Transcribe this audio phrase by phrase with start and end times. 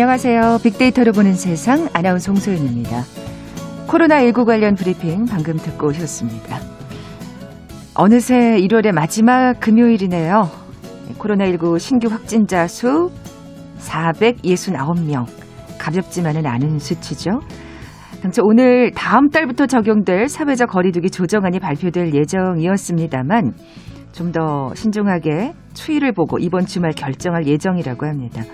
[0.00, 0.58] 안녕하세요.
[0.62, 3.02] 빅데이터로 보는 세상 아나운서 홍소연입니다.
[3.88, 6.60] 코로나19 관련 브리핑 방금 듣고 오셨습니다.
[7.96, 10.48] 어느새 1월의 마지막 금요일이네요.
[11.18, 13.10] 코로나19 신규 확진자 수
[13.80, 15.26] 469명.
[15.80, 17.40] 가볍지만은 않은 수치죠.
[18.22, 23.52] 당초 오늘 다음 달부터 적용될 사회적 거리두기 조정안이 발표될 예정이었습니다만
[24.12, 28.44] 좀 더 신중하게 추이를 보고 이번 주말 결정할 예정이라고 합니다.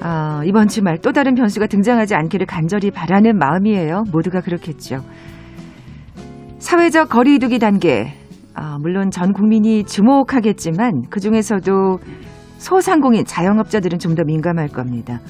[0.00, 4.04] 아, 이번 주말 또 다른 변수가 등장하지 않기를 간절히 바라는 마음이에요.
[4.12, 5.00] 모두가 그렇겠죠.
[6.58, 8.12] 사회적 거리두기 단계.
[8.54, 11.98] 아, 물론 전 국민이 주목하겠지만 그 중에서도
[12.58, 15.20] 소상공인 자영업자들은 좀 더 민감할 겁니다.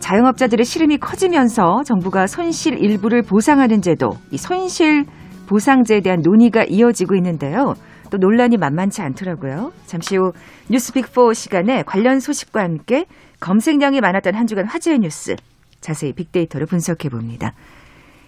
[0.00, 5.04] 자영업자들의 시름이 커지면서 정부가 손실 일부를 보상하는 제도, 이 손실
[5.48, 7.74] 보상제에 대한 논의가 이어지고 있는데요.
[8.10, 9.72] 또 논란이 만만치 않더라고요.
[9.86, 10.32] 잠시 후
[10.70, 13.06] 뉴스빅4 시간에 관련 소식과 함께
[13.40, 15.36] 검색량이 많았던 한 주간 화제의 뉴스
[15.80, 17.52] 자세히 빅데이터로 분석해 봅니다.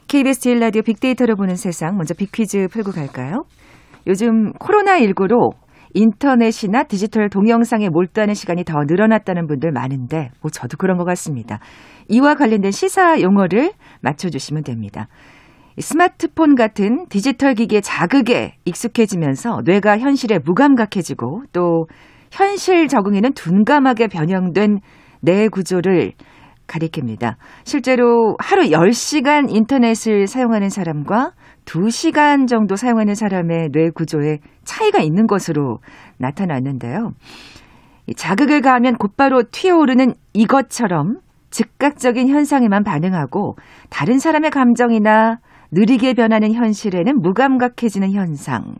[0.08, 3.44] KBS 제일 라디오 빅데이터로 보는 세상 먼저 빅퀴즈 풀고 갈까요?
[4.06, 5.50] 요즘 코로나19로
[5.94, 11.58] 인터넷이나 디지털 동영상에 몰두하는 시간이 더 늘어났다는 분들 많은데 뭐 저도 그런 것 같습니다.
[12.08, 15.08] 이와 관련된 시사 용어를 맞춰주시면 됩니다.
[15.80, 21.86] 스마트폰 같은 디지털 기기의 자극에 익숙해지면서 뇌가 현실에 무감각해지고 또
[22.30, 24.80] 현실 적응에는 둔감하게 변형된
[25.20, 26.12] 뇌 구조를
[26.66, 27.36] 가리킵니다.
[27.64, 31.32] 실제로 하루 10시간 인터넷을 사용하는 사람과
[31.64, 35.78] 2시간 정도 사용하는 사람의 뇌 구조에 차이가 있는 것으로
[36.18, 37.12] 나타났는데요.
[38.16, 43.56] 자극을 가하면 곧바로 튀어오르는 이것처럼 즉각적인 현상에만 반응하고
[43.90, 45.38] 다른 사람의 감정이나
[45.70, 48.74] 느리게 변하는 현실에는 무감각해지는 현상.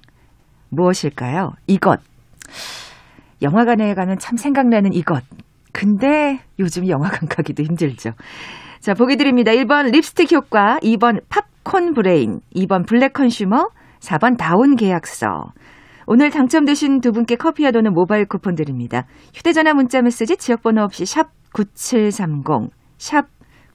[0.70, 1.52] 무엇일까요?
[1.66, 2.00] 이것.
[3.42, 5.22] 영화관에 가면 참 생각나는 이것.
[5.72, 8.10] 근데 요즘 영화관 가기도 힘들죠.
[8.80, 9.52] 자, 보기 드립니다.
[9.52, 13.68] 1번 립스틱 효과, 2번 popcorn brain, 3번 black consumer,
[14.00, 15.26] 4번 다운 계약서.
[16.06, 19.04] 오늘 당첨되신 두 분께 커피와 도넛 모바일 쿠폰 드립니다.
[19.34, 23.26] 휴대전화 문자 메시지 지역번호 없이 샵 9730, 샵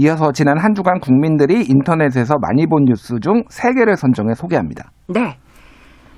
[0.00, 4.92] 이어서 지난 한 주간 국민들이 인터넷에서 많이 본 뉴스 중 3개를 선정해 소개합니다.
[5.08, 5.36] 네.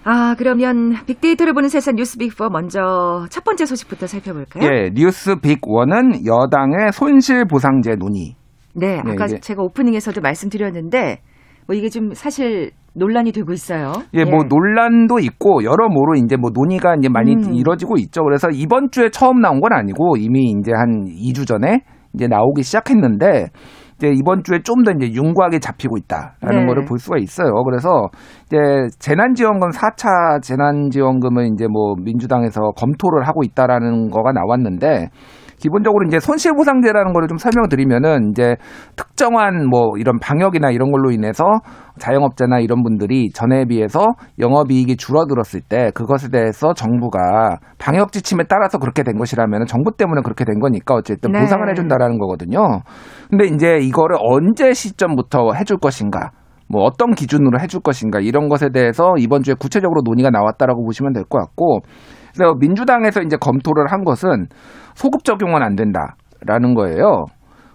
[0.04, 4.64] 아, 그러면 빅데이터를 보는 세상 뉴스 빅4 먼저 첫 번째 소식부터 살펴볼까요?
[4.70, 8.36] 예, 뉴스 빅1은 여당의 손실 보상제 논의.
[8.74, 11.20] 네, 네, 아까 이게- 제가 오프닝에서도 말씀드렸는데
[11.66, 13.92] 뭐 이게 좀 사실 논란이 되고 있어요.
[14.12, 17.54] 예, 뭐 논란도 있고 여러모로 이제 뭐 논의가 이제 많이 음.
[17.54, 18.24] 이뤄지고 있죠.
[18.24, 21.80] 그래서 이번 주에 처음 나온 건 아니고 이미 이제 한 2주 전에
[22.14, 23.48] 이제 나오기 시작했는데
[23.96, 26.66] 이제 이번 주에 좀 더 이제 윤곽이 잡히고 있다라는 네.
[26.66, 27.52] 거를 볼 수가 있어요.
[27.64, 28.08] 그래서
[28.46, 28.56] 이제
[28.98, 35.10] 재난지원금 4차 재난지원금을 이제 뭐 민주당에서 검토를 하고 있다라는 거가 나왔는데
[35.60, 38.56] 기본적으로 이제 손실보상제라는 거를 좀 설명드리면은 이제
[38.96, 41.44] 특정한 뭐 이런 방역이나 이런 걸로 인해서
[41.98, 44.06] 자영업자나 이런 분들이 전에 비해서
[44.38, 50.44] 영업이익이 줄어들었을 때 그것에 대해서 정부가 방역 지침에 따라서 그렇게 된 것이라면 정부 때문에 그렇게
[50.44, 51.40] 된 거니까 어쨌든 네.
[51.40, 52.80] 보상을 해준다라는 거거든요.
[53.28, 56.30] 근데 이제 이거를 언제 시점부터 해줄 것인가
[56.68, 61.24] 뭐 어떤 기준으로 해줄 것인가 이런 것에 대해서 이번 주에 구체적으로 논의가 나왔다라고 보시면 될
[61.24, 61.80] 것 같고
[62.34, 64.46] 그래서 민주당에서 이제 검토를 한 것은
[64.94, 67.24] 소급 적용은 안 된다라는 거예요.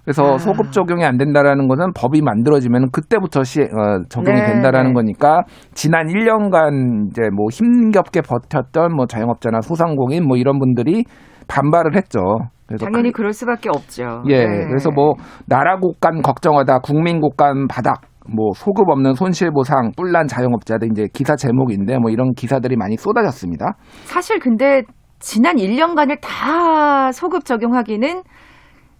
[0.03, 0.37] 그래서 아.
[0.37, 4.93] 소급 적용이 안 된다라는 것은 법이 만들어지면 그때부터 시, 어, 적용이 네, 된다라는 네.
[4.93, 5.41] 거니까
[5.73, 11.05] 지난 1년간 이제 뭐 힘겹게 버텼던 뭐 자영업자나 소상공인 뭐 이런 분들이
[11.47, 12.19] 반발을 했죠.
[12.67, 14.23] 그래서 당연히 크- 그럴 수밖에 없죠.
[14.27, 14.65] 예, 네.
[14.67, 15.13] 그래서 뭐
[15.47, 18.01] 나라 곳간 걱정하다 국민 곳간 바닥
[18.33, 23.73] 뭐 소급 없는 손실 보상 뿔난 자영업자들 이제 기사 제목인데 뭐 이런 기사들이 많이 쏟아졌습니다.
[24.05, 24.83] 사실 근데
[25.19, 28.23] 지난 1년간을 다 소급 적용하기는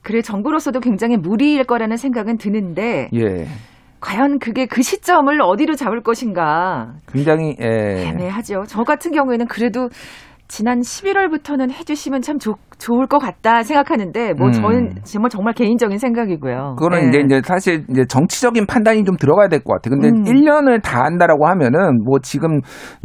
[0.02, 3.46] 그래 정부로서도 굉장히 무리일 거라는 생각은 드는데 예.
[4.00, 8.08] 과연 그게 그 시점을 어디로 잡을 것인가 굉장히 예.
[8.08, 8.64] 애매하죠.
[8.68, 9.90] 저 같은 경우에는 그래도
[10.48, 14.52] 지난 11월부터는 해주시면 참 좋, 좋을 것 같다 생각하는데 뭐 음.
[14.52, 16.76] 저는 정말 정말 개인적인 생각이고요.
[16.78, 17.08] 그거는 네.
[17.08, 19.90] 이제, 이제 사실 이제 정치적인 판단이 좀 들어가야 될 것 같아.
[19.90, 20.24] 근데 음.
[20.24, 22.58] 1년을 다 한다라고 하면은 뭐 지금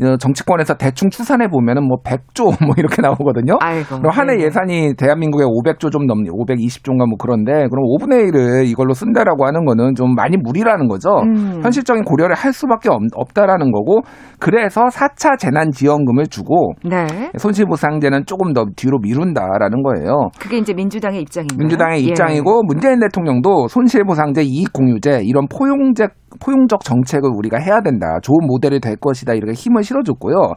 [0.02, 3.58] 어, 정치권에서 대충 추산해 보면은 뭐 100조 뭐 이렇게 나오거든요.
[3.60, 3.98] 아이고.
[3.98, 4.44] 그럼 한해 네.
[4.44, 9.94] 예산이 대한민국에 500조 좀 넘니 520조인가 뭐 그런데 그럼 5분의 1을 이걸로 쓴다라고 하는 거는
[9.94, 11.20] 좀 많이 무리라는 거죠.
[11.20, 11.60] 음.
[11.62, 14.00] 현실적인 고려를 할 수밖에 없, 없다라는 거고
[14.38, 17.06] 그래서 4차 재난 지원금을 주고 네.
[17.38, 20.30] 손실보상제는 조금 더 뒤로 미룬다 라는 거예요.
[20.40, 21.58] 그게 이제 민주당의 입장인가요?
[21.58, 22.08] 민주당의 예.
[22.08, 26.10] 입장이고 문재인 대통령도 손실보상제, 이익공유제 이런 포용적
[26.42, 28.18] 포용적 정책을 우리가 해야 된다.
[28.22, 29.34] 좋은 모델이 될 것이다.
[29.34, 30.54] 이렇게 힘을 실어줬고요.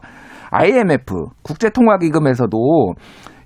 [0.50, 2.94] IMF 국제통화기금에서도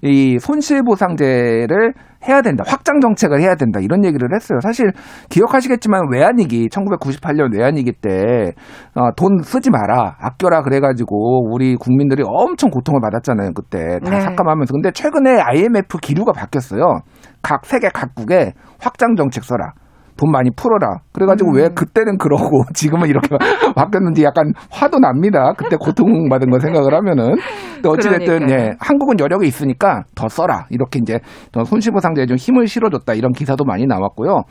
[0.02, 1.94] 이 손실보상제를
[2.28, 2.64] 해야 된다.
[2.66, 3.78] 확장 정책을 해야 된다.
[3.80, 4.58] 이런 얘기를 했어요.
[4.60, 4.90] 사실
[5.30, 8.52] 기억하시겠지만 외환위기 1998년 외환위기 때
[8.94, 10.16] 어, 돈 쓰지 마라.
[10.18, 13.52] 아껴라 그래 가지고 우리 국민들이 엄청 고통을 받았잖아요.
[13.54, 14.20] 그때 다 네.
[14.20, 14.72] 삭감하면서.
[14.72, 17.00] 근데 최근에 IMF 기류가 바뀌었어요.
[17.42, 19.72] 각 세계 각국에 확장 정책 써라.
[20.18, 20.98] 돈 많이 풀어라.
[21.12, 21.56] 그래가지고 음.
[21.56, 23.28] 왜 그때는 그러고 지금은 이렇게
[23.74, 25.52] 바뀌었는지 약간 화도 납니다.
[25.56, 27.36] 그때 고통받은 거 생각을 하면은.
[27.76, 28.58] 근데 어찌됐든, 그러니까요.
[28.58, 30.66] 예, 한국은 여력이 있으니까 더 써라.
[30.70, 31.20] 이렇게 이제
[31.52, 33.14] 더 손실보상제에 좀 힘을 실어줬다.
[33.14, 34.42] 이런 기사도 많이 나왔고요.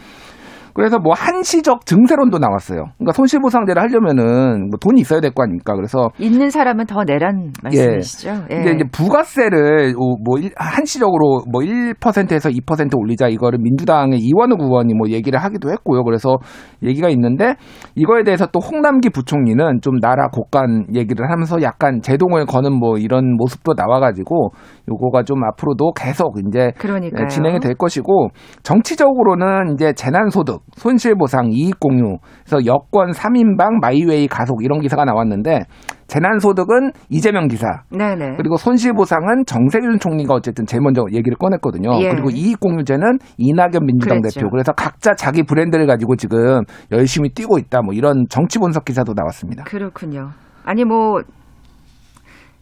[0.77, 2.85] 그래서 뭐 한시적 증세론도 나왔어요.
[2.97, 5.75] 그러니까 손실보상제를 하려면은 뭐 돈이 있어야 될 거 아닙니까?
[5.75, 8.29] 그래서 있는 사람은 더 내란 말씀이시죠?
[8.51, 8.55] 예.
[8.55, 14.93] 근데 이제 부가세를 오, 뭐 일- 한시적으로 뭐 1%에서 2% 올리자 이거를 민주당의 이원우 의원이
[14.93, 16.03] 뭐 얘기를 하기도 했고요.
[16.03, 16.37] 그래서
[16.83, 17.55] 얘기가 있는데
[17.95, 23.35] 이거에 대해서 또 홍남기 부총리는 좀 나라 곳간 얘기를 하면서 약간 제동을 거는 뭐 이런
[23.35, 24.51] 모습도 나와가지고
[24.89, 27.23] 요거가 좀 앞으로도 계속 이제 그러니까요.
[27.23, 28.29] 네, 진행이 될 것이고
[28.63, 35.61] 정치적으로는 이제 재난소득, 손실보상, 이익공유, 그래서 여권 3인방 마이웨이 가속 이런 기사가 나왔는데
[36.07, 38.35] 재난소득은 이재명 기사, 네네.
[38.37, 41.99] 그리고 손실보상은 정세균 총리가 어쨌든 제일 먼저 얘기를 꺼냈거든요.
[42.01, 42.09] 예.
[42.09, 44.39] 그리고 이익공유제는 이낙연 민주당 그랬죠.
[44.39, 44.49] 대표.
[44.49, 46.61] 그래서 각자 자기 브랜드를 가지고 지금
[46.91, 47.81] 열심히 뛰고 있다.
[47.81, 49.63] 뭐 이런 정치 분석 기사도 나왔습니다.
[49.65, 50.29] 그렇군요.
[50.63, 51.21] 아니 뭐.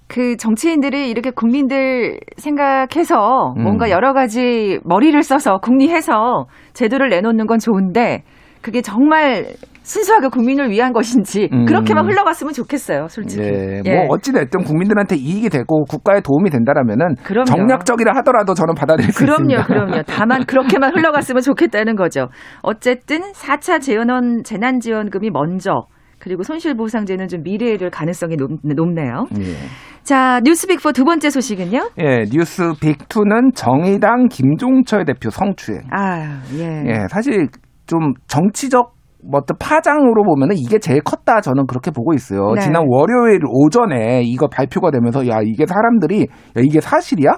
[0.08, 3.64] 그 정치인들이 이렇게 국민들 생각해서 음.
[3.64, 8.24] 뭔가 여러 가지 머리를 써서 궁리해서 제도를 내놓는 건 좋은데
[8.62, 9.46] 그게 정말
[9.86, 11.66] 순수하게 국민을 위한 것인지 음.
[11.66, 13.44] 그렇게만 흘러갔으면 좋겠어요, 솔직히.
[13.44, 13.96] 예, 예.
[13.96, 17.46] 뭐 어찌 됐든 국민들한테 이익이 되고 국가에 도움이 된다라면은 그럼요.
[17.46, 19.66] 정략적이라 하더라도 저는 받아들일 수 그럼요, 있습니다.
[19.66, 20.04] 그럼요.
[20.08, 22.30] 다만 그렇게만 흘러갔으면 좋겠다는 거죠.
[22.64, 25.84] 어쨌든 4차 재원 재난 지원금이 먼저
[26.20, 29.26] 그리고 손실보상제는 좀 미래를 가능성이 높, 높네요.
[29.40, 29.56] 예.
[30.04, 31.90] 자, 뉴스빅4 두 번째 소식은요?
[32.00, 35.82] 예, 뉴스 빅2는 정의당 김종철 대표 성추행.
[35.92, 36.84] 아, 예.
[36.86, 37.48] 예, 사실
[37.88, 38.94] 좀 정치적
[39.28, 42.54] 뭐 어떤 파장으로 보면은 이게 제일 컸다 저는 그렇게 보고 있어요.
[42.54, 42.62] 네.
[42.62, 47.32] 지난 월요일 오전에 이거 발표가 되면서 야 이게 사람들이 야 이게 사실이야?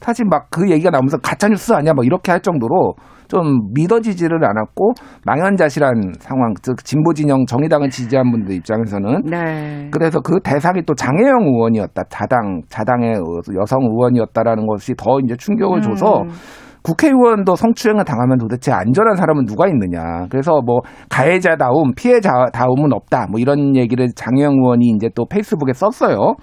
[0.00, 1.92] 사실 막 그 얘기가 나오면서 가짜 뉴스 아니야?
[1.92, 2.94] 뭐 이렇게 할 정도로
[3.28, 6.54] 좀 믿어지지를 않았고 망연자실한 상황.
[6.62, 9.88] 즉 진보 진영 정의당을 지지한 분들 입장에서는 네.
[9.92, 12.02] 그래서 그 대상이 또 장혜영 의원이었다.
[12.10, 13.14] 자당 자당의
[13.60, 16.28] 여성 의원이었다라는 것이 더 이제 충격을 줘서 음.
[16.82, 20.26] 국회의원도 성추행을 당하면 도대체 안전한 사람은 누가 있느냐.
[20.30, 20.80] 그래서 뭐
[21.10, 23.26] 가해자다움, 피해자다움은 없다.
[23.30, 26.34] 뭐 이런 얘기를 장혜영 의원이 이제 또 페이스북에 썼어요.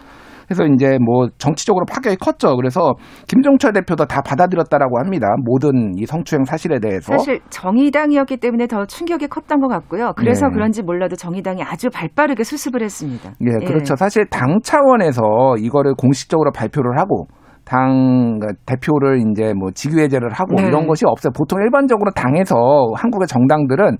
[0.48, 2.56] 그래서 이제 뭐 정치적으로 파격이 컸죠.
[2.56, 2.94] 그래서
[3.28, 5.28] 김종철 대표도 다 받아들였다라고 합니다.
[5.44, 7.12] 모든 이 성추행 사실에 대해서.
[7.12, 10.14] 사실 정의당이었기 때문에 더 충격이 컸던 것 같고요.
[10.16, 10.54] 그래서 네.
[10.54, 13.32] 그런지 몰라도 정의당이 아주 발빠르게 수습을 했습니다.
[13.42, 13.96] 예, 그렇죠.
[13.98, 15.22] 사실 당 차원에서
[15.60, 17.28] 이거를 공식적으로 발표를 하고
[17.66, 20.68] 당 대표를 이제 뭐 직위해제를 하고 네.
[20.68, 21.32] 이런 것이 없어요.
[21.36, 22.56] 보통 일반적으로 당에서
[22.96, 23.98] 한국의 정당들은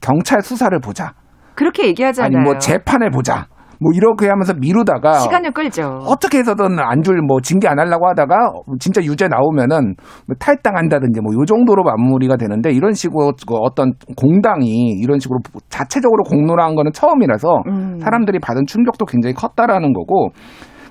[0.00, 1.14] 경찰 수사를 보자.
[1.56, 2.38] 그렇게 얘기하잖아요.
[2.38, 3.46] 아니 뭐 재판을 보자.
[3.80, 6.00] 뭐 이렇게 하면서 미루다가 시간을 끌죠.
[6.06, 9.94] 어떻게 해서든 안줄 뭐 징계 안 하려고 하다가 진짜 유죄 나오면은
[10.26, 16.24] 뭐 탈당한다든지 뭐 요 정도로 마무리가 되는데 이런 식으로 그 어떤 공당이 이런 식으로 자체적으로
[16.24, 17.98] 공론화한 거는 처음이라서 음.
[18.00, 20.30] 사람들이 받은 충격도 굉장히 컸다라는 거고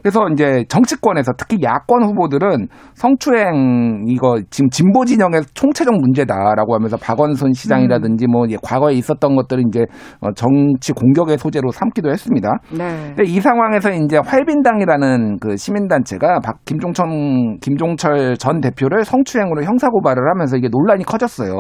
[0.02, 7.54] 그래서 이제 정치권에서 특히 야권 후보들은 성추행 이거 지금 진보 진영의 총체적 문제다라고 하면서 박원순
[7.54, 9.86] 시장이라든지 뭐 과거에 있었던 것들을 이제
[10.22, 12.50] 어, 정치 공격의 소재로 삼기도 했습니다.
[12.72, 13.14] 네.
[13.16, 20.58] 근데 이 상황에서 이제 활빈당이라는 그 시민단체가 박 김종천 김종철 전 대표를 성추행으로 형사고발을 하면서
[20.58, 21.56] 이게 논란이 커졌어요.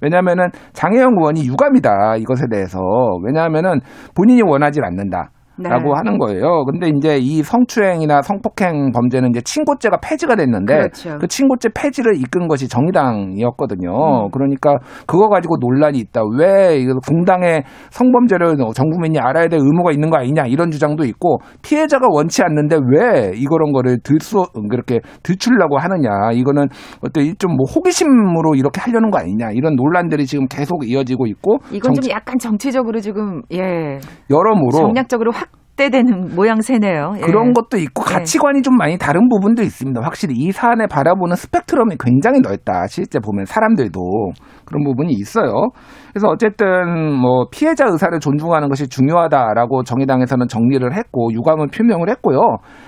[0.00, 2.78] 왜냐하면은 장혜영 의원이 유감이다 이것에 대해서
[3.24, 3.80] 왜냐하면은
[4.14, 5.30] 본인이 원하지 않는다.
[5.62, 5.68] 네.
[5.70, 6.64] 라고 하는 거예요.
[6.64, 11.18] 근데 이제 이 성추행이나 성폭행 범죄는 이제 친고죄가 폐지가 됐는데 그렇죠.
[11.18, 13.90] 그 친고죄 폐지를 이끈 것이 정의당이었거든요.
[14.26, 14.30] 음.
[14.32, 14.76] 그러니까
[15.06, 16.22] 그거 가지고 논란이 있다.
[16.38, 22.06] 왜 공당의 성범죄를 전 국민이 알아야 될 의무가 있는 거 아니냐 이런 주장도 있고 피해자가
[22.10, 26.32] 원치 않는데 왜 이런 거를 들수 그렇게 들추려고 하느냐.
[26.32, 26.68] 이거는
[27.04, 29.50] 어떤 좀 뭐 호기심으로 이렇게 하려는 거 아니냐.
[29.52, 33.98] 이런 논란들이 지금 계속 이어지고 있고 이건 정치- 좀 약간 정치적으로 지금 예
[34.30, 35.48] 여러모로 정략적으로 확
[35.82, 37.14] 대되는 모양새네요.
[37.16, 37.20] 예.
[37.20, 38.14] 그런 것도 있고 네.
[38.14, 40.00] 가치관이 좀 많이 다른 부분도 있습니다.
[40.02, 42.86] 확실히 이 사안을 바라보는 스펙트럼이 굉장히 넓다.
[42.86, 44.00] 실제 보면 사람들도
[44.64, 45.70] 그런 부분이 있어요.
[46.12, 52.38] 그래서 어쨌든 뭐 피해자 의사를 존중하는 것이 중요하다라고 정의당에서는 정리를 했고 유감을 표명을 했고요.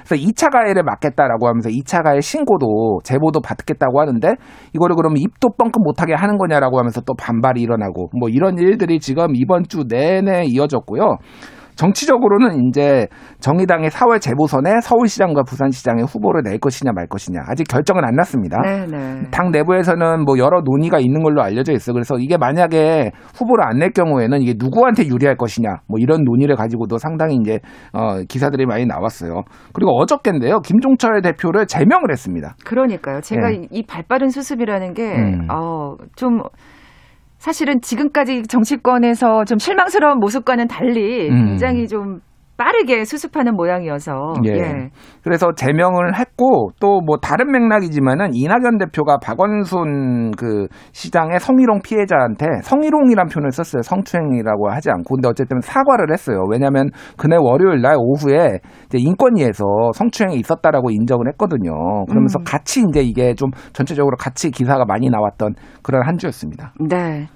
[0.07, 4.35] 그래서 2차 가해를 막겠다라고 하면서 2차 가해 신고도 제보도 받겠다고 하는데
[4.75, 9.35] 이거를 그러면 입도 뻥끗 못하게 하는 거냐라고 하면서 또 반발이 일어나고 뭐 이런 일들이 지금
[9.35, 11.17] 이번 주 내내 이어졌고요.
[11.77, 13.07] 정치적으로는 이제
[13.41, 18.61] 정의당의 4월 재보선에 서울시장과 부산시장의 후보를 낼 것이냐 말 것이냐 아직 결정은 안 났습니다.
[18.63, 19.23] 네, 네.
[19.31, 21.93] 당 내부에서는 뭐 여러 논의가 있는 걸로 알려져 있어.
[21.93, 26.99] 그래서 이게 만약에 후보를 안 낼 경우에는 이게 누구한테 유리할 것이냐 뭐 이런 논의를 가지고도
[26.99, 27.59] 상당히 이제
[27.93, 29.43] 어 기사들이 많이 나왔어요.
[29.73, 30.61] 그리고 어저께인데요.
[30.61, 32.55] 김종철 대표를 제명을 했습니다.
[32.65, 33.21] 그러니까요.
[33.21, 33.63] 제가 예.
[33.71, 35.49] 이 발빠른 수습이라는 게, 음.
[35.51, 36.41] 어, 좀,
[37.45, 41.49] 사실은 지금까지 정치권에서 좀 실망스러운 모습과는 달리 음.
[41.49, 42.23] 굉장히 좀
[42.57, 44.35] 빠르게 수습하는 모양이어서.
[44.47, 44.51] 예.
[44.51, 44.91] 예.
[45.23, 53.29] 그래서 제명을 했고 또 뭐 다른 맥락이지만은 이낙연 대표가 박원순 그 시장의 성희롱 피해자한테 성희롱이란
[53.29, 53.83] 표현을 썼어요.
[53.83, 56.45] 성추행이라고 하지 않고 근데 어쨌든 사과를 했어요.
[56.51, 62.07] 왜냐하면 그날 월요일 날 오후에 이제 인권위에서 성추행이 있었다라고 인정을 했거든요.
[62.07, 62.45] 그러면서 음.
[62.45, 66.73] 같이 이제 이게 좀 전체적으로 같이 기사가 많이 나왔던 그런 한 주였습니다.
[66.89, 67.27] 네.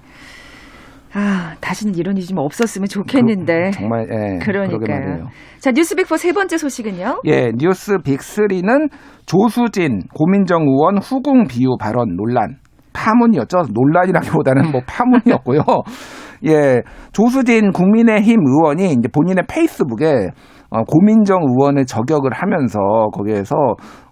[1.15, 3.71] 아, 다시는 이런 일이 좀 없었으면 좋겠는데.
[3.73, 5.29] 정말 예, 그러니까요.
[5.59, 7.23] 자, 뉴스빅포 세 번째 소식은요?
[7.27, 8.91] 예, 뉴스 빅3는
[9.27, 12.57] 조수진 고민정 의원 후궁 비유 발언 논란.
[12.93, 13.59] 파문이었죠.
[13.73, 15.61] 논란이라기보다는 뭐 파문이었고요.
[16.47, 20.29] 예, 조수진 국민의힘 의원이 이제 본인의 페이스북에
[20.71, 22.79] 어, 고민정 의원을 저격을 하면서
[23.12, 23.55] 거기에서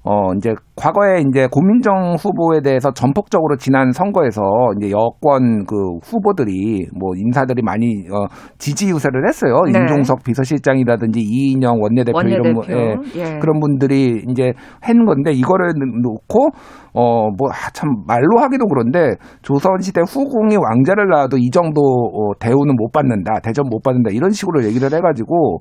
[0.09, 4.41] 어 이제 과거에 이제 고민정 후보에 대해서 전폭적으로 지난 선거에서
[4.79, 8.27] 이제 여권 그 후보들이 뭐 인사들이 많이 어
[8.59, 9.63] 지지 유세를 했어요.
[9.73, 9.79] 네.
[9.81, 13.19] 임종석 비서실장이라든지 이인영 원내대표, 이런 뭐, 원내대표.
[13.19, 13.39] 예, 예.
[13.41, 15.73] 그런 분들이 이제 한 건데 이거를
[16.03, 16.51] 놓고
[16.95, 22.93] 어 뭐 참 말로 하기도 그런데 조선시대 후궁이 왕자를 낳아도 이 정도 어, 대우는 못
[22.93, 25.59] 받는다 대접 못 받는다 이런 식으로 얘기를 해가지고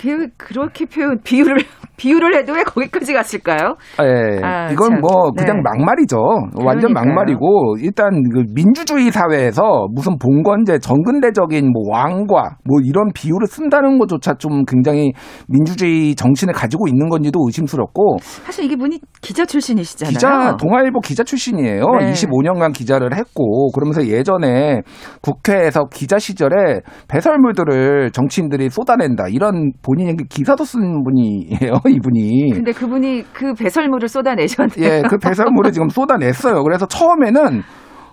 [0.00, 1.56] 그, 그렇게 표현, 비유를,
[1.98, 3.76] 비유를 해도 왜 거기까지 갔을까요?
[4.02, 5.00] 예, 아, 이건 참.
[5.00, 5.62] 뭐 그냥 네.
[5.64, 6.16] 막말이죠.
[6.64, 7.04] 완전 그러니까요.
[7.04, 14.34] 막말이고 일단 그 민주주의 사회에서 무슨 봉건제 전근대적인 뭐 왕과 뭐 이런 비유를 쓴다는 것조차
[14.34, 15.12] 좀 굉장히
[15.48, 20.12] 민주주의 정신을 가지고 있는 건지도 의심스럽고 사실 이게 분이 기자 출신이시잖아요.
[20.12, 21.84] 기자 동아일보 기자 출신이에요.
[22.00, 22.12] 네.
[22.12, 24.82] 25년간 기자를 했고 그러면서 예전에
[25.22, 31.72] 국회에서 기자 시절에 배설물들을 정치인들이 쏟아낸다 이런 본인에게 기사도 쓴 분이에요.
[31.88, 32.52] 이분이.
[32.52, 34.84] 근데 그분이 그 배설 물을 쏟아내셨네요.
[34.84, 36.64] 예, 그 배설물을 지금 쏟아냈어요.
[36.64, 37.62] 그래서 처음에는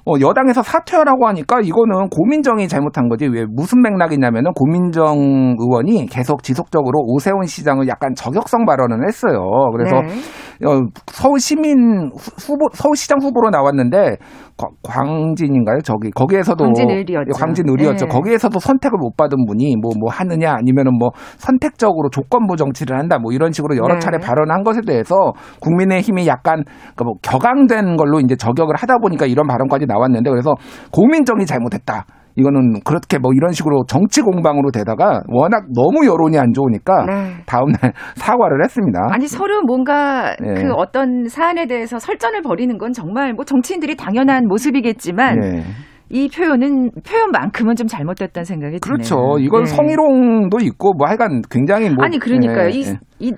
[0.08, 3.26] 어, 여당에서 사퇴하라고 하니까 이거는 고민정이 잘못한 거지.
[3.26, 9.40] 왜 무슨 맥락이냐면은 고민정 의원이 계속 지속적으로 오세훈 시장을 약간 저격성 발언을 했어요.
[9.76, 10.68] 그래서 네.
[10.68, 15.80] 어, 서울 시민 후- 후보 서울시장 후보로 나왔는데 과- 광진인가요?
[15.84, 17.28] 저기 거기에서도 광진을이었죠.
[17.28, 18.06] 예, 광진을이었죠.
[18.06, 18.12] 네.
[18.12, 23.52] 거기에서도 선택을 못 받은 분이 뭐뭐 하느냐 아니면은 뭐 선택적으로 조건부 정치를 한다 뭐 이런
[23.52, 24.00] 식으로 여러 네.
[24.00, 26.64] 차례 발언한 것에 대해서 국민의힘이 약간
[26.96, 30.56] 그뭐 격앙된 걸로 이제 저격을 하다 보니까 이런 발언까지 나왔는데 그래서
[30.92, 32.06] 고민정이 잘못했다.
[32.36, 37.44] 이거는 그렇게 뭐 이런 식으로 정치 공방으로 되다가 워낙 너무 여론이 안 좋으니까 네.
[37.46, 39.00] 다음날 사과를 했습니다.
[39.12, 40.54] 아니 서로 뭔가 네.
[40.56, 45.64] 그 어떤 사안에 대해서 설전을 벌이는 건 정말 뭐 정치인들이 당연한 모습이겠지만 예.
[46.10, 49.16] 이 표현은 표현만큼은 좀 잘못됐다는 생각이 그렇죠.
[49.16, 49.38] 드네요.
[49.40, 49.70] 이건 네.
[49.72, 52.68] 성희롱도 있고 뭐 하여간 굉장히 뭐 아니 그러니까요.
[52.68, 53.00] 예, 이, 예.
[53.20, 53.34] 이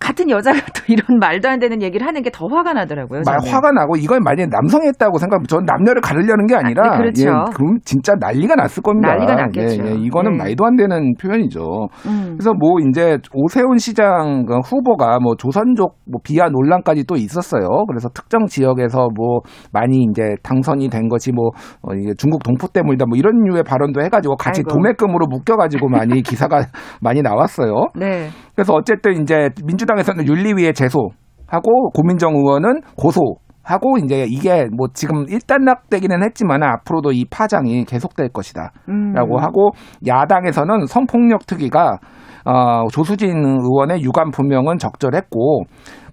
[0.00, 3.20] 같은 여자가 또 이런 말도 안 되는 얘기를 하는 게 더 화가 나더라고요.
[3.26, 3.38] 말.
[3.44, 7.28] 화가 나고 이걸 만약에 남성이 했다고 생각하면 전 남녀를 가르려는 게 아니라 아, 네, 그렇죠.
[7.28, 9.08] 예, 그럼 진짜 난리가 났을 겁니다.
[9.14, 9.84] 난리가 났겠죠.
[9.84, 10.38] 예, 예, 이거는 네.
[10.38, 11.88] 말도 안 되는 표현이죠.
[12.06, 12.36] 음.
[12.38, 17.84] 그래서 뭐 이제 오세훈 시장 그 후보가 뭐 조선족 뭐 비하 논란까지 또 있었어요.
[17.88, 19.40] 그래서 특정 지역에서 뭐
[19.72, 21.48] 많이 이제 당선이 된 것이 뭐
[21.82, 24.70] 어, 중국 동포 때문이다 뭐 이런 류의 발언도 해가지고 같이 아이고.
[24.72, 26.62] 도매금으로 묶여가지고 많이 기사가
[27.02, 27.88] 많이 나왔어요.
[27.96, 28.28] 네.
[28.54, 29.48] 그래서 어쨌든 이제
[29.90, 37.24] 민주당에서는 윤리위에 제소하고 고민정 의원은 고소 하고 이제 이게 뭐 지금 일단락되기는 했지만 앞으로도 이
[37.30, 39.38] 파장이 계속될 것이다라고 음.
[39.38, 39.70] 하고
[40.06, 41.98] 야당에서는 성폭력 특위가
[42.46, 45.64] 어, 조수진 의원의 유감 분명은 적절했고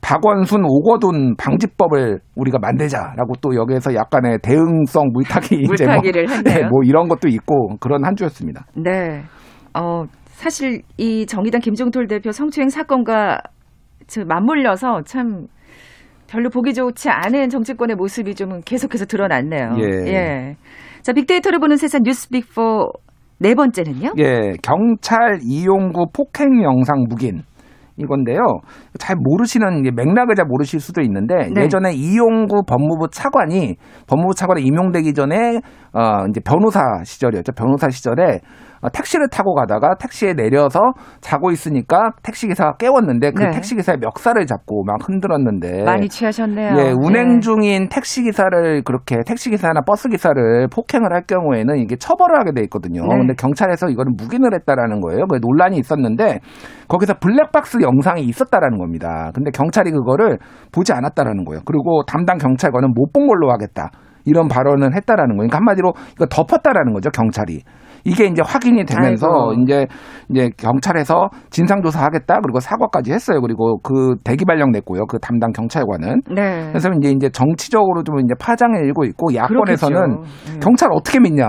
[0.01, 6.55] 박원순 오거돈 방지법을 우리가 만들자라고 또 여기에서 약간의 대응성 물타기 이제 뭐, 물타기를 했네요.
[6.55, 8.65] 네, 뭐 이런 것도 있고 그런 한 주였습니다.
[8.75, 9.23] 네.
[9.73, 13.56] 어, 사실 이 정의당 김종돌 대표 성추행 사건과 저
[14.25, 15.47] 맞물려서 참
[16.27, 19.75] 별로 보기 좋지 않은 정치권의 모습이 좀 계속해서 드러났네요.
[19.79, 20.55] 예.
[21.01, 22.91] 자, 빅데이터를 보는 세상 뉴스 빅4
[23.39, 24.13] 네 번째는요?
[24.17, 27.43] 예, 경찰 이용구 폭행 영상 묵인.
[27.97, 28.39] 이건데요.
[28.99, 31.63] 잘 모르시는 맥락을 잘 모르실 수도 있는데 네.
[31.63, 33.75] 예전에 이용구 법무부 차관이
[34.07, 35.61] 법무부 차관에 임용되기 전에
[35.93, 37.53] 어 이제 변호사 시절이었죠.
[37.53, 38.39] 변호사 시절에 어,
[38.93, 40.79] 택시를 타고 가다가 택시에 내려서
[41.19, 43.51] 자고 있으니까 택시 기사가 깨웠는데 그 네.
[43.51, 46.77] 택시 기사의 멱살을 잡고 막 흔들었는데 많이 취하셨네요.
[46.77, 47.39] 예, 운행 네.
[47.39, 52.61] 중인 택시 기사를 그렇게 택시 기사나 버스 기사를 폭행을 할 경우에는 이게 처벌을 하게 돼
[52.65, 53.01] 있거든요.
[53.01, 53.17] 네.
[53.17, 55.25] 근데 경찰에서 이거를 묵인을 했다라는 거예요.
[55.27, 56.39] 그 논란이 있었는데
[56.87, 59.31] 거기서 블랙박스 영상이 있었다라는 겁니다.
[59.33, 60.37] 근데 경찰이 그거를
[60.71, 61.61] 보지 않았다라는 거예요.
[61.65, 63.89] 그리고 담당 경찰관은 못 본 걸로 하겠다.
[64.25, 65.47] 이런 발언을 했다라는 거예요.
[65.47, 67.61] 그러니까 한마디로 이거 덮었다라는 거죠, 경찰이.
[68.03, 69.61] 이게 이제 확인이 되면서 아이고.
[69.63, 69.85] 이제
[70.29, 73.41] 이제 경찰에서 진상 조사하겠다 그리고 사과까지 했어요.
[73.41, 75.05] 그리고 그 대기 발령 냈고요.
[75.07, 76.67] 그 담당 경찰관은 네.
[76.69, 79.99] 그래서 이제 이제 정치적으로 좀 이제 파장을 일고 있고 야권에서는.
[79.99, 80.59] 음.
[80.61, 81.45] 경찰 어떻게 믿냐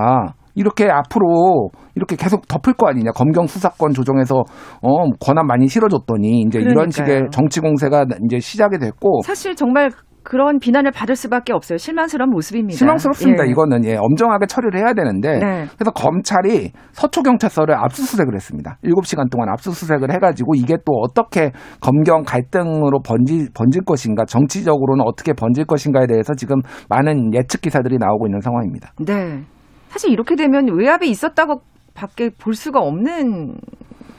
[0.54, 4.42] 이렇게 앞으로 이렇게 계속 덮을 거 아니냐 검경 수사권 조정해서
[4.82, 6.72] 어 권한 많이 실어줬더니 이제 그러니까요.
[6.72, 9.90] 이런 식의 정치 공세가 이제 시작이 됐고 사실 정말
[10.28, 11.78] 그런 비난을 받을 수밖에 없어요.
[11.78, 12.76] 실망스러운 모습입니다.
[12.76, 13.46] 실망스럽습니다.
[13.46, 13.50] 예.
[13.50, 15.64] 이거는 예, 엄정하게 처리를 해야 되는데 네.
[15.74, 18.76] 그래서 검찰이 서초 경찰서를 압수수색을 했습니다.
[18.84, 25.64] 7시간 동안 압수수색을 해가지고 이게 또 어떻게 검경 갈등으로 번지, 번질 것인가 정치적으로는 어떻게 번질
[25.64, 26.56] 것인가에 대해서 지금
[26.90, 28.92] 많은 예측 기사들이 나오고 있는 상황입니다.
[29.06, 29.44] 네.
[29.88, 31.62] 사실 이렇게 되면 외압이 있었다고
[31.94, 33.54] 밖에 볼 수가 없는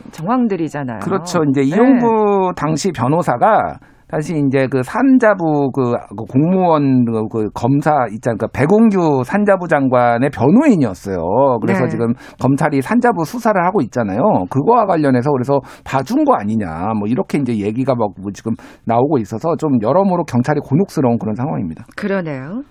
[0.09, 1.01] 정황들이잖아요.
[1.03, 1.41] 그렇죠.
[1.51, 1.67] 이제 네.
[1.67, 3.77] 이용구 당시 변호사가
[4.09, 8.37] 다시 이제 그 산자부 그, 그 공무원 그, 그 검사 있잖아요.
[8.37, 11.17] 그 배공규 산자부 장관의 변호인이었어요.
[11.61, 11.89] 그래서 네.
[11.89, 14.19] 지금 검찰이 산자부 수사를 하고 있잖아요.
[14.49, 16.93] 그거와 관련해서 그래서 봐준 거 아니냐.
[16.97, 18.53] 뭐 이렇게 이제 얘기가 막 뭐 지금
[18.85, 21.85] 나오고 있어서 좀 여러모로 경찰이 곤혹스러운 그런 상황입니다.
[21.95, 22.63] 그러네요.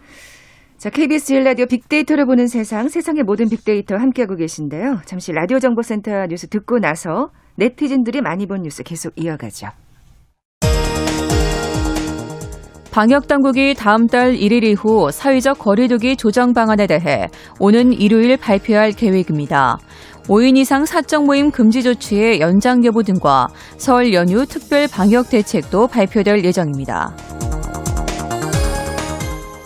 [0.76, 4.98] 자, KBS 1라디오 빅데이터를 보는 세상, 세상의 모든 빅데이터 함께하고 계신데요.
[5.06, 9.68] 잠시 라디오 정보센터 뉴스 듣고 나서 네티즌들이 많이 본 뉴스 계속 이어가죠.
[12.90, 17.28] 방역 당국이 다음 달 1일 이후 사회적 거리두기 조정 방안에 대해
[17.60, 19.78] 오는 일요일 발표할 계획입니다.
[20.26, 26.44] 5인 이상 사적 모임 금지 조치의 연장 여부 등과 설 연휴 특별 방역 대책도 발표될
[26.44, 27.14] 예정입니다.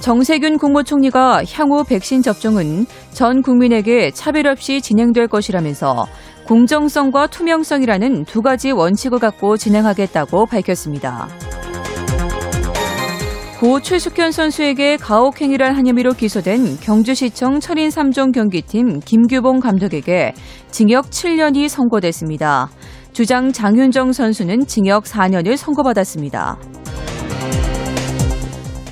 [0.00, 6.06] 정세균 국무총리가 향후 백신 접종은 전 국민에게 차별 없이 진행될 것이라면서
[6.46, 11.28] 공정성과 투명성이라는 두 가지 원칙을 갖고 진행하겠다고 밝혔습니다.
[13.62, 20.34] 고 최숙현 선수에게 가혹행위를 한 혐의로 기소된 경주시청 철인 3종 경기팀 김규봉 감독에게
[20.72, 22.70] 징역 7년이 선고됐습니다.
[23.12, 26.58] 주장 장윤정 선수는 징역 4년을 선고받았습니다.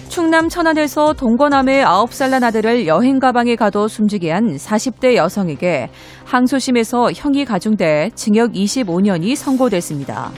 [0.09, 5.91] 충남 천안에서 동거남의 9살 난 아들을 여행 가방에 가둬 숨지게 한 40대 여성에게
[6.27, 10.31] 항소심에서 형이 가중돼 징역 25년이 선고됐습니다.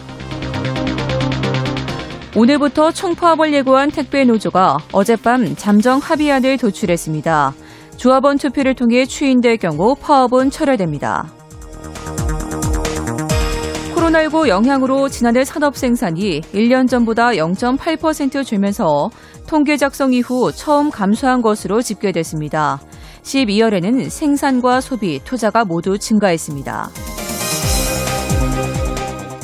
[2.34, 7.54] 오늘부터 총파업을 예고한 택배 노조가 어젯밤 잠정 합의안을 도출했습니다.
[7.98, 11.30] 조합원 투표를 통해 추인될 경우 파업은 철회됩니다.
[13.94, 19.10] 코로나19 영향으로 지난해 산업 생산이 1년 전보다 0.8% 줄면서
[19.46, 22.80] 통계 작성 이후 처음 감소한 것으로 집계됐습니다.
[23.22, 26.90] 12월에는 생산과 소비, 투자가 모두 증가했습니다.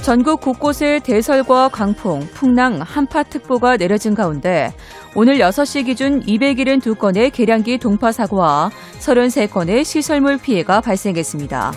[0.08, 4.72] 전국 곳곳에 대설과 강풍, 풍랑, 한파특보가 내려진 가운데
[5.14, 11.72] 오늘 6시 기준 272건의 계량기 동파 사고와 33건의 시설물 피해가 발생했습니다.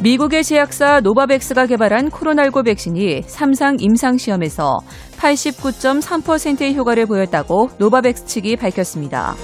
[0.00, 4.78] 미국의 제약사 노바백스가 개발한 코로나19 백신이 3상 임상시험에서
[5.16, 9.34] 89.3%의 효과를 보였다고 노바백스 측이 밝혔습니다.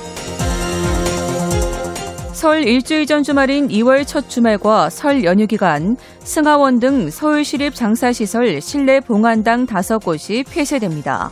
[2.45, 9.01] 설 일주일 전 주말인 2월 첫 주말과 설 연휴 기간 승화원 등 서울시립 장사시설 실내
[9.01, 11.31] 봉안당 5곳이 폐쇄됩니다.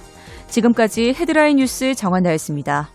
[0.48, 2.88] 지금까지 헤드라인 뉴스 정한나였습니다.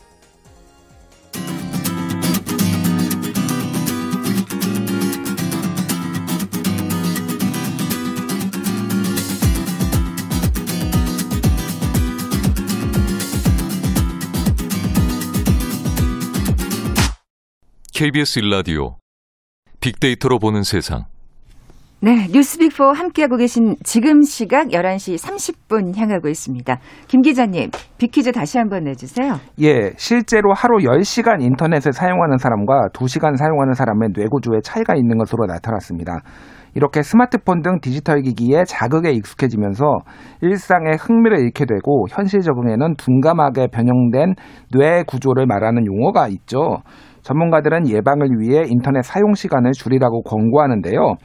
[17.98, 18.98] KBS 일라디오
[19.82, 21.06] 빅데이터로 보는 세상.
[22.00, 26.78] 네, 뉴스빅4 함께하고 계신 지금 시각 11시 30분 향하고 있습니다.
[27.08, 29.38] 김 기자님, 빅퀴즈 다시 한번 내주세요.
[29.62, 36.20] 예, 실제로 하루 10시간 인터넷을 사용하는 사람과 2시간 사용하는 사람의 뇌구조에 차이가 있는 것으로 나타났습니다.
[36.76, 40.02] 이렇게 스마트폰 등 디지털 기기에 자극에 익숙해지면서
[40.42, 44.36] 일상에 흥미를 잃게 되고 현실 적응에는 둔감하게 변형된
[44.72, 46.84] 뇌 구조를 말하는 용어가 있죠.
[47.28, 51.16] 전문가들은 예방을 위해 인터넷 사용 시간을 줄이라고 권고하는데요.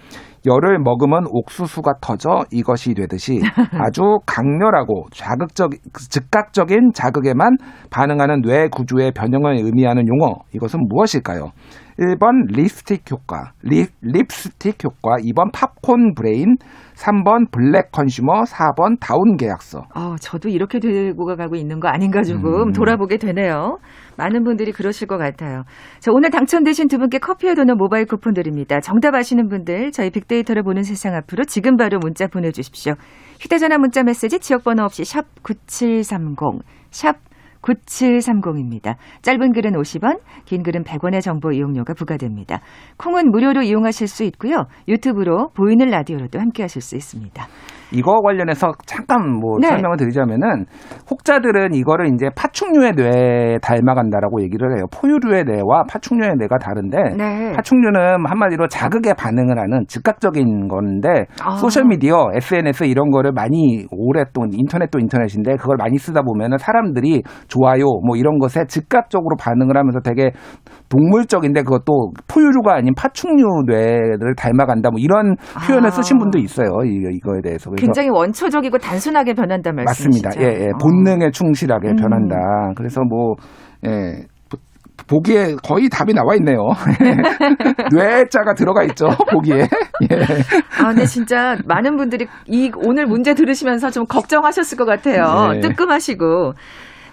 [0.46, 3.40] 열을 먹으면 옥수수가 터져 이것이 되듯이
[3.78, 5.72] 아주 강렬하고 자극적
[6.10, 7.56] 즉각적인 자극에만
[7.90, 11.52] 반응하는 뇌 구조의 변형을 의미하는 용어 이것은 무엇일까요?
[11.98, 16.56] 1번 립스틱 효과, 립, 립스틱 효과, 2번 팝콘 브레인,
[16.94, 19.84] 3번 블랙 컨슈머, 4번 다운 계약서.
[19.94, 22.72] 어, 저도 이렇게 되고 가고 있는 거 아닌가 조금 음.
[22.72, 23.78] 돌아보게 되네요.
[24.16, 25.64] 많은 분들이 그러실 것 같아요.
[26.00, 28.80] 자, 오늘 당첨되신 두 분께 커피와 도넛 모바일 쿠폰 드립니다.
[28.80, 32.94] 정답 아시는 분들 저희 빅 데이터를 보는 세상 앞으로 지금 바로 문자 보내주십시오.
[33.40, 37.16] 휴대전화 문자 메시지 지역번호 없이 샵 9730, 샵
[37.60, 38.96] 9730입니다.
[39.22, 42.60] 짧은 글은 50원, 긴 글은 100원의 정보 이용료가 부과됩니다.
[42.96, 44.66] 콩은 무료로 이용하실 수 있고요.
[44.88, 47.46] 유튜브로 보이는 라디오로도 함께 하실 수 있습니다.
[47.92, 49.68] 이거 관련해서 잠깐 뭐 네.
[49.68, 50.66] 설명을 드리자면은
[51.10, 54.86] 혹자들은 이거를 이제 파충류의 뇌에 닮아간다라고 얘기를 해요.
[54.92, 57.52] 포유류의 뇌와 파충류의 뇌가 다른데 네.
[57.52, 61.56] 파충류는 한마디로 자극에 반응을 하는 즉각적인 건데 아.
[61.56, 67.22] 소셜 미디어, SNS 이런 거를 많이 오랫동안 인터넷 도 인터넷인데 그걸 많이 쓰다 보면은 사람들이
[67.48, 70.32] 좋아요 뭐 이런 것에 즉각적으로 반응을 하면서 되게
[70.92, 75.90] 동물적인데 그것도 포유류가 아닌 파충류 뇌를 닮아간다 뭐 이런 표현을 아.
[75.90, 76.68] 쓰신 분도 있어요.
[76.84, 77.70] 이, 이거에 대해서.
[77.72, 80.28] 굉장히 원초적이고 단순하게 변한다 말씀이시죠?
[80.28, 80.42] 맞습니다.
[80.46, 80.68] 예, 예.
[80.68, 80.78] 어.
[80.82, 81.96] 본능에 충실하게 음.
[81.96, 82.36] 변한다.
[82.76, 83.34] 그래서 뭐,
[83.86, 84.26] 예.
[84.50, 84.58] 보-
[85.08, 86.58] 보기에 거의 답이 나와 있네요.
[87.94, 89.60] 뇌자가 들어가 있죠, 보기에.
[90.10, 90.22] 예.
[90.78, 95.52] 아, 근데 진짜 많은 분들이 이 오늘 문제 들으시면서 좀 걱정하셨을 것 같아요.
[95.54, 95.60] 네.
[95.60, 96.52] 뜨끔하시고.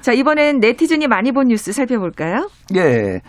[0.02, 2.48] 자, 이번엔 네티즌이 많이 본 뉴스 살펴볼까요?
[2.76, 3.20] 예.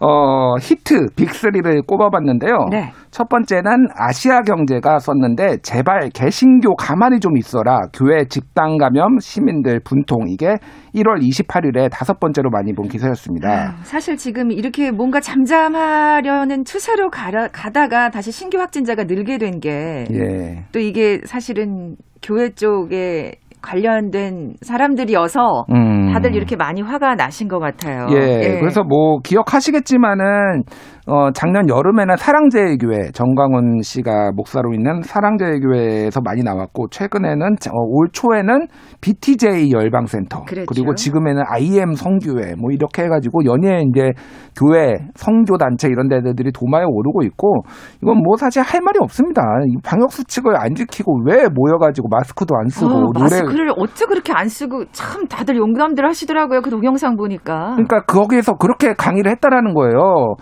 [0.00, 2.68] 어, 히트 빅3를 꼽아봤는데요.
[2.70, 2.92] 네.
[3.10, 7.80] 첫 번째는 아시아 경제가 썼는데 제발 개신교 가만히 좀 있어라.
[7.92, 10.56] 교회 집단 감염 시민들 분통 이게
[10.94, 13.48] 1월 28일에 다섯 번째로 많이 본 기사였습니다.
[13.48, 20.14] 아, 사실 지금 이렇게 뭔가 잠잠하려는 추세로 가라, 가다가 다시 신규 확진자가 늘게 된 게또
[20.14, 20.82] 예.
[20.82, 23.32] 이게 사실은 교회 쪽에
[23.66, 26.12] 관련된 사람들이어서 음.
[26.12, 28.06] 다들 이렇게 많이 화가 나신 것 같아요.
[28.12, 30.62] 예, 그래서 뭐 기억하시겠지만은
[31.08, 38.66] 어 작년 여름에는 사랑제일교회 정광훈 씨가 목사로 있는 사랑제일교회에서 많이 나왔고 최근에는 어, 올 초에는
[39.00, 40.66] BTJ 열방센터 그랬죠.
[40.68, 44.10] 그리고 지금에는 IM 성교회 뭐 이렇게 해가지고 연이에 이제
[44.58, 47.62] 교회 성교 단체 이런 데들이 도마에 오르고 있고
[48.02, 49.42] 이건 뭐 사실 할 말이 없습니다.
[49.68, 54.32] 이 방역 수칙을 안 지키고 왜 모여가지고 마스크도 안 쓰고 어, 노래 마스크를 어째 그렇게
[54.34, 56.62] 안 쓰고 참 다들 용감들 하시더라고요.
[56.62, 57.74] 그 동영상 보니까.
[57.76, 60.34] 그러니까 거기에서 그렇게 강의를 했다라는 거예요.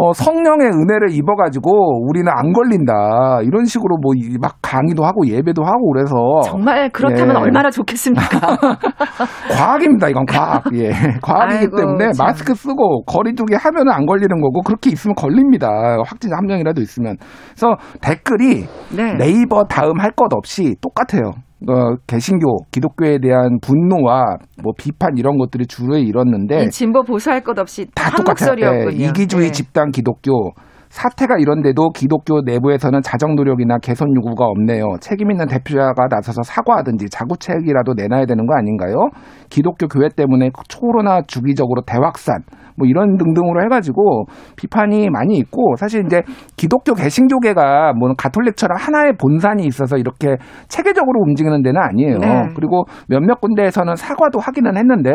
[0.00, 3.40] 어, 성령의 은혜를 입어가지고 우리는 안 걸린다.
[3.42, 6.14] 이런 식으로 뭐 막 강의도 하고 예배도 하고 그래서.
[6.44, 7.40] 정말 그렇다면 예.
[7.40, 8.38] 얼마나 좋겠습니까?
[9.50, 10.08] 과학입니다.
[10.08, 10.62] 이건 과학.
[10.74, 10.90] 예.
[11.22, 12.26] 과학이기 아이고, 때문에 참.
[12.26, 15.68] 마스크 쓰고 거리 두기 하면은 안 걸리는 거고 그렇게 있으면 걸립니다.
[16.06, 17.16] 확진자 한 명이라도 있으면.
[17.50, 19.14] 그래서 댓글이 네.
[19.18, 21.30] 네이버 다음 할 것 없이 똑같아요.
[21.68, 25.66] 어, 개신교, 기독교에 대한 분노와 뭐 비판 이런 것들이
[25.98, 28.86] 이뤘는데 이 진보 보수할 것 없이 다한 똑같아요.
[28.90, 29.52] 예, 이기주의 네.
[29.52, 30.52] 집단 기독교
[30.88, 34.96] 사태가 이런데도 기독교 내부에서는 자정 노력이나 개선 요구가 없네요.
[35.00, 39.10] 책임 있는 대표자가 나서서 사과하든지 자구책이라도 내놔야 되는 거 아닌가요?
[39.50, 42.42] 기독교 교회 때문에 초로나 주기적으로 대확산
[42.78, 46.22] 뭐 이런 등등으로 해가지고 비판이 많이 있고 사실 이제
[46.56, 50.36] 기독교 개신교계가 뭐 가톨릭처럼 하나의 본산이 있어서 이렇게
[50.68, 52.18] 체계적으로 움직이는 데는 아니에요.
[52.18, 52.48] 네.
[52.54, 55.10] 그리고 몇몇 군데에서는 사과도 하기는 했는데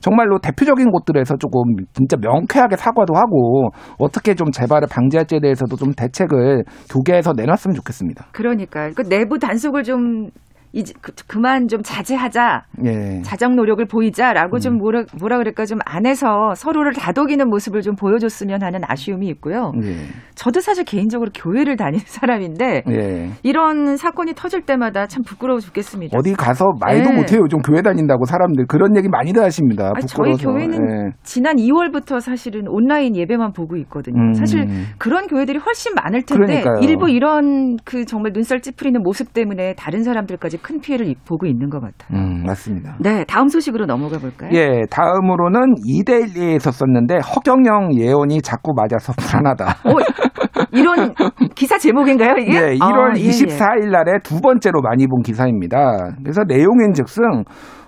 [0.00, 6.64] 정말로 대표적인 곳들에서 조금 진짜 명쾌하게 사과도 하고 어떻게 좀 재발을 방지할지에 대해서도 좀 대책을
[6.90, 8.26] 교계에서 내놨으면 좋겠습니다.
[8.32, 10.28] 그러니까 그 내부 단속을 좀
[10.74, 12.64] 이제 그, 그만 좀 자제하자.
[12.84, 13.22] 예.
[13.22, 14.58] 자정 노력을 보이자라고 음.
[14.58, 19.72] 좀 뭐라, 뭐라 그럴까 좀 안에서 서로를 다독이는 모습을 좀 보여줬으면 하는 아쉬움이 있고요.
[19.82, 19.94] 예.
[20.34, 23.30] 저도 사실 개인적으로 교회를 다니는 사람인데 예.
[23.44, 26.18] 이런 사건이 터질 때마다 참 부끄러워 죽겠습니다.
[26.18, 27.16] 어디 가서 말도 네.
[27.16, 27.40] 못해요.
[27.42, 29.92] 요즘 교회 다닌다고 사람들 그런 얘기 많이들 하십니다.
[29.94, 30.34] 아니, 저희.
[30.34, 31.12] 교회는 예.
[31.22, 34.20] 지난 2월부터 사실은 온라인 예배만 보고 있거든요.
[34.20, 34.32] 음.
[34.34, 34.66] 사실
[34.98, 36.74] 그런 교회들이 훨씬 많을 텐데 그러니까요.
[36.82, 41.68] 일부 이런 그 정말 눈살 찌푸리는 모습 때문에 다른 사람들까지 큰 피해를 이- 보고 있는
[41.68, 42.18] 것 같아요.
[42.18, 42.96] 음, 맞습니다.
[42.98, 44.50] 네, 다음 소식으로 넘어가 볼까요?
[44.54, 49.64] 예, 다음으로는 2대1에 있었었는데 허경영 예언이 자꾸 맞아서 불안하다.
[49.84, 51.14] 어, 이런
[51.54, 52.52] 기사 제목인가요, 이게?
[52.54, 53.28] 예, 1월 아, 예, 예.
[53.28, 56.14] 24일 날에 두 번째로 많이 본 기사입니다.
[56.22, 57.44] 그래서 내용인즉슨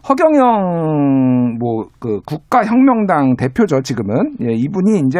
[0.08, 5.18] 허경영 뭐 그 국가혁명당 대표죠 지금은 예, 이분이 이제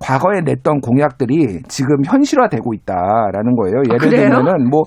[0.00, 3.78] 과거에 냈던 공약들이 지금 현실화되고 있다라는 거예요.
[3.88, 4.28] 예를 그래요?
[4.30, 4.82] 들면은 뭐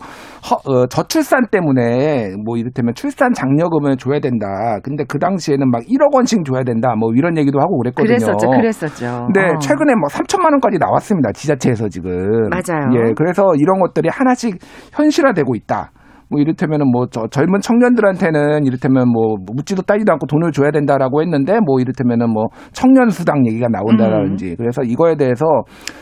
[0.49, 4.47] 허- 어, 저출산 때문에 뭐 이를테면 출산 장려금을 줘야 된다.
[4.83, 6.95] 근데 그 당시에는 막 1억 원씩 줘야 된다.
[6.97, 8.07] 뭐 이런 얘기도 하고 그랬거든요.
[8.17, 9.27] 그랬었죠, 그랬었죠.
[9.33, 9.59] 근데 어.
[9.59, 11.31] 최근에 뭐 3천만 원까지 나왔습니다.
[11.33, 12.49] 지자체에서 지금.
[12.49, 12.89] 맞아요.
[12.93, 14.57] 예, 그래서 이런 것들이 하나씩
[14.93, 15.91] 현실화되고 있다.
[16.29, 21.79] 뭐 이를테면은 뭐저 젊은 청년들한테는 이를테면 뭐 묻지도 따지도 않고 돈을 줘야 된다라고 했는데 뭐
[21.79, 24.55] 이를테면은 뭐 청년 수당 얘기가 나온다라든지 음.
[24.57, 25.45] 그래서 이거에 대해서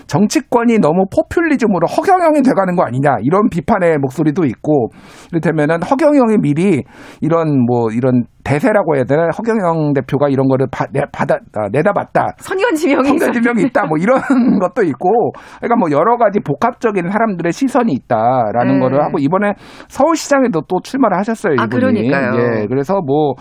[0.08, 4.90] 정치권이 너무 포퓰리즘으로 허경영이 돼가는 거 아니냐 이런 비판의 목소리도 있고
[5.32, 6.84] 이를테면은 허경영이 미리
[7.22, 12.36] 이런 뭐 이런 대세라고 해야 되나 허경영 대표가 이런 거를 바, 내, 받아 아, 내다봤다
[12.38, 13.26] 선견 지명이 있어.
[13.26, 14.20] 성대지명이 있다 뭐 이런
[14.60, 18.80] 것도 있고 그러니까 뭐 여러 가지 복합적인 사람들의 시선이 있다라는 네.
[18.80, 19.54] 거를 하고 이번에
[19.88, 22.62] 서울시장에도 또 출마를 하셨어요 아, 이분이 그러니까요.
[22.62, 23.34] 예 그래서 뭐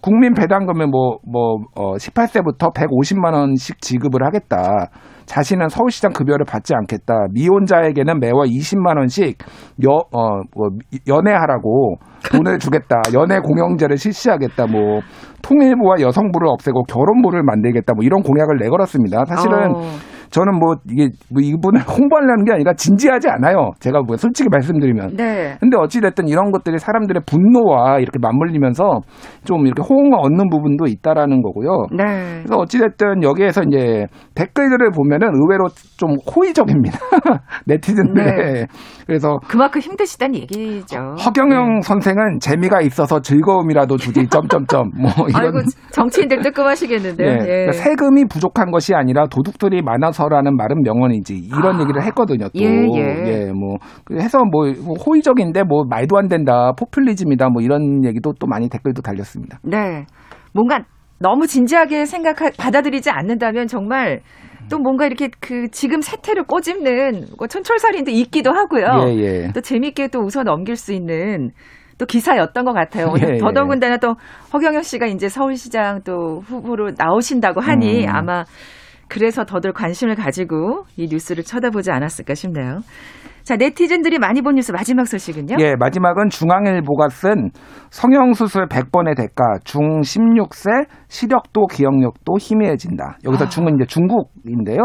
[0.00, 4.90] 국민 배당금을 뭐뭐 어, 18세부터 150만 원씩 지급을 하겠다.
[5.28, 7.26] 자신은 서울시장 급여를 받지 않겠다.
[7.32, 9.36] 미혼자에게는 매월 20만 원씩
[9.86, 10.70] 여, 어, 뭐,
[11.06, 11.96] 연애하라고
[12.32, 13.02] 돈을 주겠다.
[13.12, 14.66] 연애 공영제를 실시하겠다.
[14.66, 15.00] 뭐,
[15.42, 17.92] 통일부와 여성부를 없애고 결혼부를 만들겠다.
[17.94, 19.26] 뭐, 이런 공약을 내걸었습니다.
[19.26, 19.80] 사실은 어.
[20.30, 23.70] 저는 뭐, 이게, 뭐 이분을 홍보하려는 게 아니라 진지하지 않아요.
[23.80, 25.16] 제가 뭐, 솔직히 말씀드리면.
[25.16, 25.56] 네.
[25.60, 29.00] 근데 어찌 됐든 이런 것들이 사람들의 분노와 이렇게 맞물리면서
[29.44, 31.86] 좀 이렇게 호응을 얻는 부분도 있다라는 거고요.
[31.96, 32.04] 네.
[32.42, 36.98] 그래서 어찌 됐든 여기에서 이제 댓글들을 보면은 의외로 좀 호의적입니다.
[37.66, 38.52] 네티즌들의.
[38.54, 38.66] 네.
[39.06, 41.14] 그래서 그만큼 힘드시다는 얘기죠.
[41.24, 44.90] 허경영 선생은 재미가 있어서 즐거움이라도 주지, 점점점.
[45.00, 45.42] 뭐 이런.
[45.42, 45.58] 아이고
[45.92, 47.28] 정치인들 뜨끔하시겠는데요.
[47.28, 47.32] 예.
[47.32, 47.38] 예.
[47.44, 51.80] 그러니까 세금이 부족한 것이 아니라 도둑들이 많아서 라는 말은 명언이지 이런 아.
[51.82, 52.48] 얘기를 했거든요.
[52.48, 53.52] 또 예, 예.
[53.52, 53.76] 뭐
[54.12, 54.64] 해서 뭐
[55.06, 59.58] 호의적인데 뭐 말도 안 된다, 포퓰리즘이다, 뭐 이런 얘기도 또 많이 댓글도 달렸습니다.
[59.62, 60.06] 네.
[60.54, 60.80] 뭔가
[61.20, 64.20] 너무 진지하게 생각 받아들이지 않는다면 정말
[64.70, 69.08] 또 뭔가 이렇게 그 지금 세태를 꼬집는 뭐 촌철살인도 있기도 하고요.
[69.08, 69.52] 예, 예.
[69.52, 71.50] 또 재밌게 또 웃어 넘길 수 있는
[71.98, 73.12] 또 기사였던 것 같아요.
[73.20, 73.38] 예, 예.
[73.38, 74.14] 더더군다나 또
[74.52, 78.14] 허경영 씨가 이제 서울시장 또 후보로 나오신다고 하니 음.
[78.14, 78.44] 아마
[79.08, 82.80] 그래서 더들 관심을 가지고 이 뉴스를 쳐다보지 않았을까 싶네요.
[83.48, 85.56] 자, 네티즌들이 많이 본 뉴스 마지막 소식은요?
[85.60, 87.48] 예, 마지막은 중앙일보가 쓴
[87.88, 93.16] 성형수술 100번의 대가 중 16세 시력도 기억력도 희미해진다.
[93.24, 93.48] 여기서 아.
[93.48, 94.82] 중은 이제 중국인데요.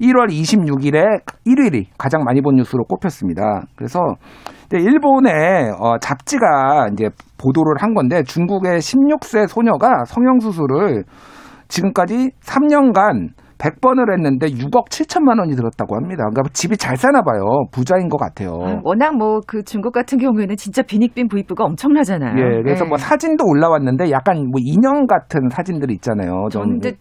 [0.00, 3.64] 1월 26일에 1위리 가장 많이 본 뉴스로 꼽혔습니다.
[3.76, 4.00] 그래서
[4.72, 11.04] 일본의 어, 잡지가 이제 보도를 한 건데 중국의 16세 소녀가 성형수술을
[11.68, 13.28] 지금까지 3년간
[13.60, 16.24] 100번을 했는데 6억 7천만 원이 들었다고 합니다.
[16.30, 17.42] 그러니까 집이 잘 사나 봐요.
[17.72, 18.52] 부자인 것 같아요.
[18.64, 22.36] 아, 워낙 뭐 그 중국 같은 경우에는 진짜 빈익빈 부익부가 엄청나잖아요.
[22.38, 22.88] 예, 그래서 예.
[22.88, 26.48] 뭐 사진도 올라왔는데 약간 뭐 인형 같은 사진들이 있잖아요.
[26.50, 26.92] 전- 근데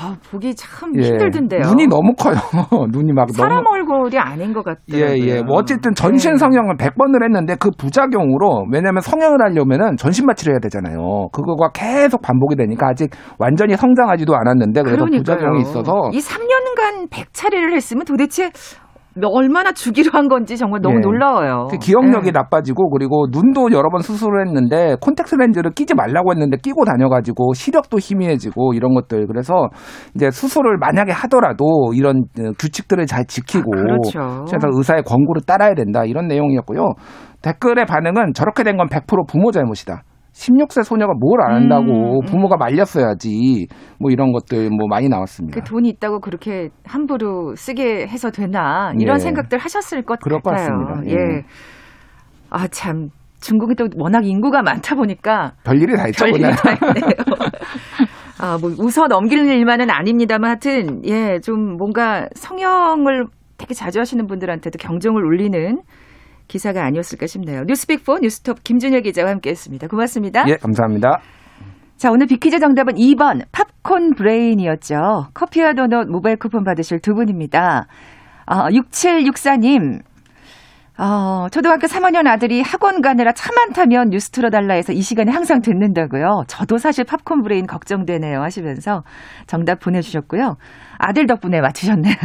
[0.00, 1.62] 아, 보기 참 예, 힘들던데요.
[1.62, 2.36] 눈이 너무 커요.
[2.92, 4.94] 눈이 막 사람 너무 얼굴이 아닌 것 같더라고요.
[4.94, 5.42] 예, 예.
[5.42, 6.36] 뭐 어쨌든 전신 예.
[6.36, 11.28] 성형을 100번을 했는데 그 부작용으로 왜냐면 성형을 하려면은 전신 마취를 해야 되잖아요.
[11.32, 15.22] 그거가 계속 반복이 되니까 아직 완전히 성장하지도 않았는데 그래서 그러니까요.
[15.22, 18.50] 부작용이 있어서 이 3년간 100차례를 했으면 도대체
[19.26, 21.00] 얼마나 주기로 한 건지 정말 너무 예.
[21.00, 21.66] 놀라워요.
[21.70, 22.30] 그 기억력이 예.
[22.30, 27.98] 나빠지고 그리고 눈도 여러 번 수술을 했는데 콘택트 렌즈를 끼지 말라고 했는데 끼고 다녀가지고 시력도
[27.98, 29.68] 희미해지고 이런 것들 그래서
[30.14, 34.44] 이제 수술을 만약에 하더라도 이런 어, 규칙들을 잘 지키고 아, 그렇죠.
[34.48, 36.94] 그래서 의사의 권고를 따라야 된다 이런 내용이었고요
[37.42, 40.02] 댓글의 반응은 저렇게 된 건 100% 부모 잘못이다.
[40.32, 42.26] 16세 소녀가 뭘 안 한다고 음, 음.
[42.26, 43.66] 부모가 말렸어야지
[43.98, 45.58] 뭐 이런 것들 뭐 많이 나왔습니다.
[45.60, 49.18] 그 돈이 있다고 그렇게 함부로 쓰게 해서 되나 이런 예.
[49.20, 50.68] 생각들 하셨을 것 그럴 것 같아요.
[50.86, 51.10] 같습니다.
[51.10, 51.36] 예.
[51.38, 51.42] 예.
[52.50, 53.08] 아 참
[53.40, 56.24] 중국이 또 워낙 인구가 많다 보니까 별일이 다 있죠.
[56.24, 56.42] 별일이.
[56.42, 57.12] 다 있네요.
[58.40, 64.78] 아, 뭐 웃어 넘기는 일만은 아닙니다만 하여튼 예, 좀 뭔가 성형을 되게 자주 하시는 분들한테도
[64.78, 65.78] 경종을 울리는
[66.48, 67.62] 기사가 아니었을까 싶네요.
[67.62, 69.86] 뉴스빅4 뉴스톱 김준일 기자와 함께했습니다.
[69.88, 70.44] 고맙습니다.
[70.48, 71.20] 예, 감사합니다.
[71.96, 75.28] 자, 오늘 빅퀴즈 정답은 2번 팝콘 브레인이었죠.
[75.34, 77.86] 커피와 도넛 모바일 쿠폰 받으실 두 분입니다.
[78.46, 80.00] 아, 6764님.
[80.96, 86.44] 어, 초등학교 3학년 아들이 학원 가느라 차만 타면 뉴스 틀어달라 해서 이 시간에 항상 듣는다고요.
[86.48, 89.04] 저도 사실 팝콘 브레인 걱정되네요 하시면서
[89.46, 90.56] 정답 보내주셨고요.
[90.98, 92.16] 아들 덕분에 맞추셨네요.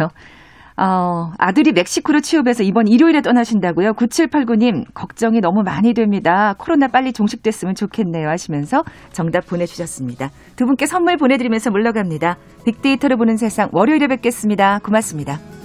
[0.77, 3.93] 어, 아들이 멕시코로 취업해서 이번 일요일에 떠나신다고요.
[3.93, 6.55] 9789님, 걱정이 너무 많이 됩니다.
[6.57, 8.27] 코로나 빨리 종식됐으면 좋겠네요.
[8.29, 10.29] 하시면서 정답 보내주셨습니다.
[10.55, 12.37] 두 분께 선물 보내드리면서 물러갑니다.
[12.65, 14.79] 빅데이터로 보는 세상 월요일에 뵙겠습니다.
[14.79, 15.62] 고맙습니다.